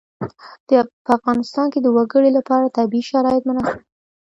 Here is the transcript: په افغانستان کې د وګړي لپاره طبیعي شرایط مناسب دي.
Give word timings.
په 1.05 1.11
افغانستان 1.17 1.65
کې 1.73 1.79
د 1.81 1.87
وګړي 1.97 2.31
لپاره 2.37 2.73
طبیعي 2.77 3.07
شرایط 3.11 3.43
مناسب 3.49 3.75
دي. 3.77 3.83